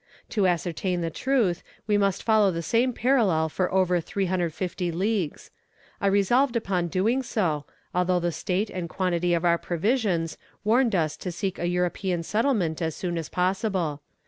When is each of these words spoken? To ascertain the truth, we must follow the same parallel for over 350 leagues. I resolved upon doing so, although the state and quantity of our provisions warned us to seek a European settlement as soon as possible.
To 0.29 0.47
ascertain 0.47 1.01
the 1.01 1.11
truth, 1.11 1.61
we 1.85 1.95
must 1.95 2.23
follow 2.23 2.49
the 2.49 2.63
same 2.63 2.91
parallel 2.91 3.49
for 3.49 3.71
over 3.71 4.01
350 4.01 4.91
leagues. 4.91 5.51
I 6.01 6.07
resolved 6.07 6.55
upon 6.55 6.87
doing 6.87 7.21
so, 7.21 7.65
although 7.93 8.19
the 8.19 8.31
state 8.31 8.71
and 8.71 8.89
quantity 8.89 9.35
of 9.35 9.45
our 9.45 9.59
provisions 9.59 10.39
warned 10.63 10.95
us 10.95 11.15
to 11.17 11.31
seek 11.31 11.59
a 11.59 11.67
European 11.69 12.23
settlement 12.23 12.81
as 12.81 12.95
soon 12.95 13.15
as 13.15 13.29
possible. 13.29 14.01